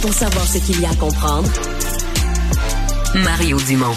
pour 0.00 0.12
savoir 0.12 0.46
ce 0.46 0.58
qu'il 0.58 0.80
y 0.80 0.86
a 0.86 0.90
à 0.90 0.94
comprendre. 0.94 1.48
Mario 3.14 3.58
Dumont. 3.60 3.96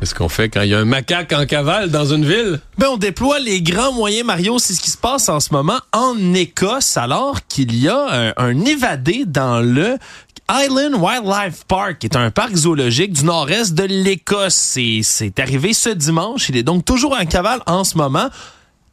Qu'est-ce 0.00 0.14
qu'on 0.14 0.28
fait 0.28 0.48
quand 0.48 0.62
il 0.62 0.70
y 0.70 0.74
a 0.74 0.80
un 0.80 0.84
macaque 0.84 1.32
en 1.32 1.46
cavale 1.46 1.90
dans 1.90 2.12
une 2.12 2.24
ville? 2.24 2.60
Ben, 2.76 2.88
on 2.90 2.96
déploie 2.96 3.38
les 3.38 3.62
grands 3.62 3.92
moyens, 3.92 4.26
Mario. 4.26 4.58
C'est 4.58 4.74
ce 4.74 4.80
qui 4.80 4.90
se 4.90 4.96
passe 4.96 5.28
en 5.28 5.38
ce 5.38 5.52
moment 5.52 5.78
en 5.92 6.34
Écosse, 6.34 6.96
alors 6.96 7.46
qu'il 7.46 7.76
y 7.76 7.88
a 7.88 8.06
un, 8.10 8.32
un 8.36 8.64
évadé 8.64 9.24
dans 9.26 9.60
le 9.60 9.96
Island 10.50 10.94
Wildlife 10.98 11.64
Park, 11.68 11.98
qui 12.00 12.06
est 12.06 12.16
un 12.16 12.30
parc 12.30 12.54
zoologique 12.54 13.12
du 13.12 13.24
nord-est 13.24 13.74
de 13.74 13.84
l'Écosse. 13.84 14.76
C'est 15.02 15.38
arrivé 15.38 15.72
ce 15.72 15.90
dimanche. 15.90 16.48
Il 16.48 16.56
est 16.56 16.64
donc 16.64 16.84
toujours 16.84 17.16
en 17.18 17.24
cavale 17.24 17.60
en 17.66 17.84
ce 17.84 17.96
moment. 17.96 18.28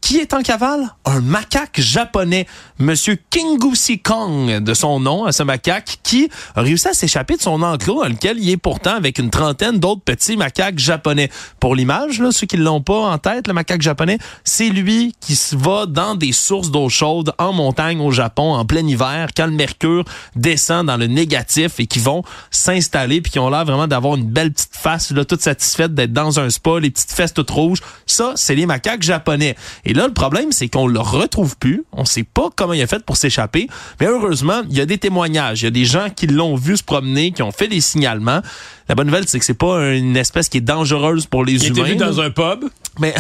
Qui 0.02 0.18
est 0.18 0.34
en 0.34 0.42
cavale? 0.42 0.90
Un 1.06 1.22
macaque 1.22 1.80
japonais, 1.80 2.48
Monsieur 2.80 3.18
Kingusi 3.30 4.00
Kong, 4.00 4.64
de 4.64 4.74
son 4.74 5.00
nom, 5.00 5.26
à 5.26 5.32
ce 5.32 5.44
macaque, 5.44 6.00
qui 6.02 6.30
a 6.56 6.62
réussi 6.62 6.88
à 6.88 6.94
s'échapper 6.94 7.36
de 7.36 7.42
son 7.42 7.62
enclos, 7.62 8.02
dans 8.02 8.10
lequel 8.10 8.40
il 8.40 8.50
est 8.50 8.58
pourtant 8.58 8.96
avec 8.96 9.20
une 9.20 9.30
trentaine 9.30 9.78
d'autres 9.78 10.02
petits 10.02 10.38
macaques 10.38 10.80
japonais. 10.80 11.30
Pour 11.60 11.76
l'image, 11.76 12.20
là, 12.20 12.32
ceux 12.32 12.48
qui 12.48 12.58
l'ont 12.58 12.82
pas 12.82 13.12
en 13.12 13.18
tête, 13.18 13.48
le 13.48 13.54
macaque 13.54 13.82
japonais, 13.82 14.18
c'est 14.44 14.70
lui 14.70 15.14
qui 15.20 15.36
se 15.36 15.56
va 15.56 15.86
dans 15.86 16.16
des 16.16 16.32
sources 16.32 16.72
d'eau 16.72 16.90
chaude 16.90 17.34
en 17.38 17.54
montagne 17.54 18.00
au 18.00 18.12
Japon 18.12 18.54
en 18.54 18.66
plein 18.66 18.88
hiver, 18.88 19.30
quand 19.36 19.46
le 19.46 19.52
mercure 19.52 20.06
descend 20.36 20.88
dans 20.88 20.98
le 20.98 21.08
négatif 21.08 21.80
et 21.80 21.86
qui 21.86 22.00
vont 22.00 22.24
s'installer 22.50 23.22
puis 23.22 23.32
qui 23.32 23.40
ont 23.40 23.50
l'air 23.50 23.66
vraiment 23.66 23.88
d'avoir 23.88 24.16
une 24.16 24.26
belle 24.26 24.54
petite 24.54 24.76
face, 24.76 25.12
là, 25.12 25.26
toute 25.26 25.42
satisfaite 25.42 25.94
d'être 25.94 26.14
dans 26.14 26.40
un 26.40 26.50
spa, 26.50 26.80
les 26.80 26.90
petites 26.90 27.12
fesses 27.12 27.34
toutes 27.34 27.52
rouges. 27.52 27.82
Ça, 28.06 28.32
c'est 28.36 28.56
les 28.56 28.66
macaques 28.66 29.04
japonais. 29.04 29.56
Et 29.90 29.94
là, 29.94 30.06
le 30.06 30.14
problème, 30.14 30.52
c'est 30.52 30.68
qu'on 30.68 30.86
le 30.86 31.00
retrouve 31.00 31.58
plus. 31.58 31.84
On 31.92 32.06
sait 32.06 32.22
pas 32.22 32.50
comment 32.56 32.74
il 32.74 32.82
a 32.84 32.86
fait 32.86 33.04
pour 33.04 33.18
s'échapper. 33.18 33.68
Mais 34.00 34.06
heureusement, 34.06 34.62
il 34.70 34.78
y 34.78 34.82
a 34.82 34.86
des 34.86 35.00
témoignages. 35.00 35.62
Il 35.62 35.66
y 35.66 35.68
a 35.68 35.72
des 35.72 35.86
gens 35.86 36.10
qui 36.16 36.28
l'ont 36.28 36.54
vu 36.54 36.78
se 36.78 36.84
promener, 36.84 37.32
qui 37.32 37.42
ont 37.42 37.52
fait 37.52 37.68
des 37.68 37.82
signalements. 37.82 38.42
La 38.90 38.96
bonne 38.96 39.06
nouvelle, 39.08 39.24
c'est 39.28 39.38
que 39.40 39.46
c'est 39.46 39.54
pas 39.54 39.92
une 39.94 40.18
espèce 40.18 40.50
qui 40.50 40.58
est 40.58 40.62
dangereuse 40.62 41.28
pour 41.28 41.46
les 41.46 41.54
il 41.54 41.68
humains. 41.68 41.74
Il 41.76 41.80
était 41.82 41.92
vu 41.92 41.96
dans 41.96 42.20
un 42.22 42.32
pub. 42.32 42.66
Mais 43.00 43.14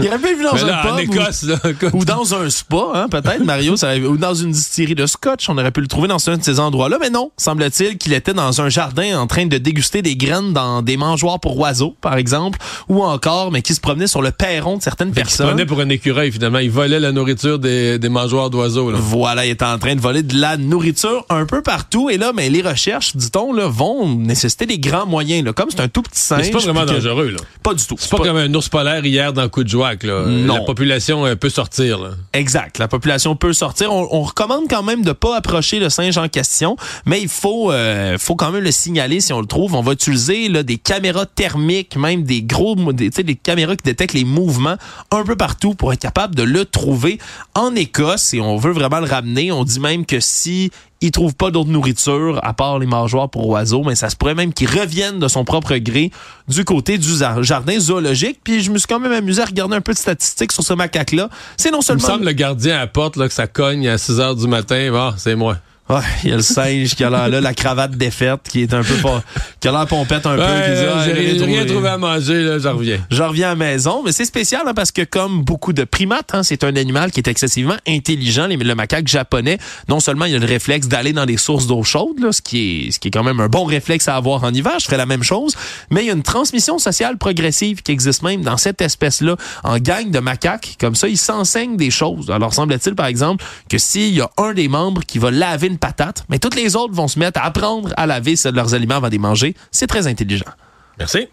il 0.00 0.06
aurait 0.06 0.18
pu 0.18 0.36
vu 0.36 0.44
dans 0.44 0.52
là, 0.66 0.80
un 0.80 0.82
pub 0.82 0.92
en 0.92 0.98
Écosse, 0.98 1.42
ou, 1.42 1.46
là, 1.48 1.58
ou 1.94 2.04
dans 2.04 2.34
un 2.34 2.48
spa, 2.50 2.76
hein, 2.94 3.08
peut-être 3.10 3.42
Mario, 3.44 3.74
ça 3.76 3.96
ou 3.96 4.16
dans 4.16 4.34
une 4.34 4.52
distillerie 4.52 4.94
de 4.94 5.06
scotch, 5.06 5.48
on 5.48 5.58
aurait 5.58 5.72
pu 5.72 5.80
le 5.80 5.88
trouver 5.88 6.06
dans 6.06 6.28
un 6.28 6.36
de 6.36 6.44
ces 6.44 6.60
endroits-là, 6.60 6.98
mais 7.00 7.10
non, 7.10 7.32
semble-t-il 7.36 7.96
qu'il 7.98 8.12
était 8.12 8.34
dans 8.34 8.60
un 8.60 8.68
jardin 8.68 9.18
en 9.18 9.26
train 9.26 9.46
de 9.46 9.58
déguster 9.58 10.02
des 10.02 10.14
graines 10.16 10.52
dans 10.52 10.82
des 10.82 10.96
mangeoires 10.96 11.40
pour 11.40 11.58
oiseaux, 11.58 11.96
par 12.00 12.16
exemple, 12.16 12.58
ou 12.88 13.02
encore, 13.02 13.50
mais 13.50 13.62
qui 13.62 13.74
se 13.74 13.80
promenait 13.80 14.06
sur 14.06 14.22
le 14.22 14.30
perron 14.30 14.76
de 14.76 14.82
certaines 14.82 15.08
Il 15.08 15.14
se 15.14 15.20
personnes. 15.20 15.46
prenait 15.48 15.66
pour 15.66 15.80
un 15.80 15.88
écureuil, 15.88 16.30
finalement. 16.30 16.58
Il 16.58 16.70
volait 16.70 17.00
la 17.00 17.10
nourriture 17.10 17.58
des, 17.58 17.98
des 17.98 18.08
mangeoires 18.10 18.50
d'oiseaux. 18.50 18.90
là. 18.92 18.98
Voilà, 19.00 19.46
il 19.46 19.50
est 19.50 19.62
en 19.62 19.78
train 19.78 19.96
de 19.96 20.00
voler 20.00 20.22
de 20.22 20.38
la 20.38 20.56
nourriture 20.56 21.24
un 21.30 21.46
peu 21.46 21.62
partout. 21.62 22.10
Et 22.10 22.18
là, 22.18 22.32
mais 22.34 22.48
les 22.50 22.62
recherches, 22.62 23.16
dit-on, 23.16 23.52
là, 23.54 23.66
vont 23.66 24.14
nécessiter 24.14 24.66
des 24.66 24.78
grands 24.90 25.06
moyens. 25.06 25.44
Là. 25.44 25.52
Comme 25.52 25.70
c'est 25.70 25.80
un 25.80 25.88
tout 25.88 26.02
petit 26.02 26.20
singe. 26.20 26.44
C'est 26.44 26.50
pas 26.50 26.58
vraiment 26.58 26.82
que- 26.84 26.92
dangereux, 26.92 27.30
là. 27.30 27.38
Pas 27.62 27.74
du 27.74 27.84
tout. 27.84 27.96
C'est 27.98 28.10
pas, 28.10 28.18
comme 28.18 28.36
un 28.36 28.52
ours 28.54 28.68
polaire 28.68 29.04
hier 29.04 29.32
dans 29.32 29.48
Coup 29.48 29.64
de 29.64 29.68
Joac, 29.68 30.02
là. 30.02 30.24
Non. 30.26 30.54
La 30.54 30.60
population 30.62 31.26
euh, 31.26 31.34
peut 31.36 31.50
sortir, 31.50 31.98
là. 31.98 32.10
Exact. 32.32 32.78
La 32.78 32.88
population 32.88 33.36
peut 33.36 33.52
sortir. 33.52 33.92
On, 33.92 34.08
on 34.10 34.22
recommande 34.22 34.64
quand 34.68 34.82
même 34.82 35.02
de 35.04 35.12
pas 35.12 35.36
approcher 35.36 35.78
le 35.78 35.90
singe 35.90 36.16
en 36.18 36.28
question, 36.28 36.76
mais 37.06 37.20
il 37.20 37.28
faut, 37.28 37.70
euh, 37.72 38.16
faut 38.18 38.36
quand 38.36 38.50
même 38.50 38.62
le 38.64 38.72
signaler 38.72 39.20
si 39.20 39.32
on 39.32 39.40
le 39.40 39.46
trouve. 39.46 39.74
On 39.74 39.82
va 39.82 39.92
utiliser 39.92 40.48
là, 40.48 40.62
des 40.62 40.78
caméras 40.78 41.26
thermiques, 41.26 41.96
même 41.96 42.22
des 42.24 42.42
gros, 42.42 42.74
des, 42.92 43.10
des 43.10 43.34
caméras 43.34 43.76
qui 43.76 43.84
détectent 43.84 44.14
les 44.14 44.24
mouvements 44.24 44.76
un 45.10 45.22
peu 45.24 45.36
partout 45.36 45.74
pour 45.74 45.92
être 45.92 46.00
capable 46.00 46.34
de 46.34 46.42
le 46.42 46.64
trouver 46.64 47.18
en 47.54 47.74
Écosse. 47.74 48.34
Et 48.34 48.40
on 48.40 48.56
veut 48.56 48.72
vraiment 48.72 49.00
le 49.00 49.06
ramener. 49.06 49.52
On 49.52 49.64
dit 49.64 49.80
même 49.80 50.06
que 50.06 50.20
si 50.20 50.70
il 51.00 51.10
trouve 51.10 51.34
pas 51.34 51.50
d'autre 51.50 51.70
nourriture 51.70 52.40
à 52.42 52.52
part 52.52 52.78
les 52.78 52.86
mangeoires 52.86 53.30
pour 53.30 53.48
oiseaux, 53.48 53.82
mais 53.84 53.94
ça 53.94 54.10
se 54.10 54.16
pourrait 54.16 54.34
même 54.34 54.52
qu'il 54.52 54.68
revienne 54.68 55.18
de 55.18 55.28
son 55.28 55.44
propre 55.44 55.76
gré 55.76 56.10
du 56.48 56.64
côté 56.64 56.98
du 56.98 57.08
jardin 57.40 57.78
zoologique. 57.78 58.40
Puis 58.44 58.62
je 58.62 58.70
me 58.70 58.78
suis 58.78 58.86
quand 58.86 59.00
même 59.00 59.12
amusé 59.12 59.42
à 59.42 59.46
regarder 59.46 59.76
un 59.76 59.80
peu 59.80 59.92
de 59.92 59.98
statistiques 59.98 60.52
sur 60.52 60.62
ce 60.62 60.74
macaque-là. 60.74 61.30
C'est 61.56 61.70
non 61.70 61.78
Il 61.78 61.80
me 61.80 61.84
seulement 61.84 62.06
semble 62.06 62.24
le 62.26 62.32
gardien 62.32 62.76
à 62.76 62.80
la 62.80 62.86
porte, 62.86 63.16
là, 63.16 63.28
que 63.28 63.34
ça 63.34 63.46
cogne 63.46 63.88
à 63.88 63.98
6 63.98 64.20
heures 64.20 64.36
du 64.36 64.46
matin. 64.46 64.90
Ah, 64.94 65.14
c'est 65.16 65.36
moi. 65.36 65.56
Ouais, 65.90 66.00
il 66.22 66.30
y 66.30 66.32
a 66.32 66.36
le 66.36 66.42
singe 66.42 66.94
qui 66.94 67.02
a 67.02 67.10
l'air 67.10 67.28
là, 67.28 67.40
la 67.40 67.52
cravate 67.52 67.90
défaite, 67.92 68.40
qui 68.48 68.62
est 68.62 68.72
un 68.72 68.82
peu 68.84 68.94
pas, 69.02 69.22
qui 69.58 69.66
a 69.66 69.72
l'air 69.72 69.86
pompette 69.88 70.24
un 70.24 70.36
peu. 70.36 70.40
Ouais, 70.40 70.62
qui 70.64 70.70
dit, 70.78 70.84
là, 70.86 70.92
Ah, 70.98 71.04
j'ai 71.04 71.12
rien, 71.12 71.36
trouvé. 71.36 71.66
trouvé 71.66 71.88
à 71.88 71.98
manger, 71.98 72.42
là, 72.44 72.58
j'en 72.60 72.76
reviens. 72.76 72.98
Je 73.10 73.22
reviens 73.22 73.46
à 73.48 73.50
la 73.50 73.56
maison, 73.56 74.02
mais 74.04 74.12
c'est 74.12 74.24
spécial 74.24 74.62
hein, 74.66 74.72
parce 74.74 74.92
que 74.92 75.02
comme 75.02 75.42
beaucoup 75.42 75.72
de 75.72 75.82
primates, 75.82 76.30
hein, 76.32 76.42
c'est 76.44 76.62
un 76.62 76.76
animal 76.76 77.10
qui 77.10 77.18
est 77.18 77.26
excessivement 77.28 77.74
intelligent. 77.88 78.46
Les- 78.46 78.56
Le 78.56 78.74
macaque 78.76 79.08
japonais, 79.08 79.58
non 79.88 79.98
seulement 79.98 80.26
il 80.26 80.34
a 80.36 80.38
le 80.38 80.46
réflexe 80.46 80.86
d'aller 80.86 81.12
dans 81.12 81.26
des 81.26 81.36
sources 81.38 81.66
d'eau 81.66 81.82
chaude, 81.82 82.20
là, 82.20 82.30
ce 82.30 82.40
qui 82.40 82.86
est 82.86 82.90
ce 82.92 83.00
qui 83.00 83.08
est 83.08 83.10
quand 83.10 83.24
même 83.24 83.40
un 83.40 83.48
bon 83.48 83.64
réflexe 83.64 84.06
à 84.06 84.14
avoir 84.14 84.44
en 84.44 84.52
hiver, 84.54 84.74
je 84.78 84.84
ferais 84.84 84.96
la 84.96 85.06
même 85.06 85.24
chose, 85.24 85.56
mais 85.90 86.02
il 86.02 86.06
y 86.06 86.10
a 86.10 86.12
une 86.12 86.22
transmission 86.22 86.78
sociale 86.78 87.18
progressive 87.18 87.82
qui 87.82 87.90
existe 87.90 88.22
même 88.22 88.42
dans 88.42 88.58
cette 88.58 88.80
espèce-là 88.80 89.34
en 89.64 89.78
gang 89.78 90.08
de 90.08 90.20
macaques. 90.20 90.76
Comme 90.78 90.94
ça, 90.94 91.08
ils 91.08 91.18
s'enseignent 91.18 91.76
des 91.76 91.90
choses. 91.90 92.30
Alors 92.30 92.54
semble-t-il 92.54 92.94
par 92.94 93.06
exemple 93.06 93.44
que 93.68 93.78
s'il 93.78 94.14
y 94.14 94.20
a 94.20 94.30
un 94.38 94.52
des 94.52 94.68
membres 94.68 95.02
qui 95.04 95.18
va 95.18 95.32
laver 95.32 95.66
une 95.66 95.78
patate, 95.80 96.24
mais 96.28 96.38
toutes 96.38 96.54
les 96.54 96.76
autres 96.76 96.94
vont 96.94 97.08
se 97.08 97.18
mettre 97.18 97.40
à 97.40 97.44
apprendre 97.44 97.92
à 97.96 98.06
laver 98.06 98.34
leurs 98.52 98.74
aliments 98.74 98.96
avant 98.96 99.08
de 99.08 99.12
les 99.12 99.18
manger. 99.18 99.56
C'est 99.72 99.86
très 99.86 100.06
intelligent. 100.06 100.50
Merci. 100.98 101.28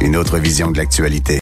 Une 0.00 0.16
autre 0.16 0.38
vision 0.38 0.70
de 0.70 0.76
l'actualité. 0.76 1.32